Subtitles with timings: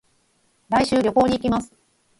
[0.69, 1.71] 来週、旅行に行きます。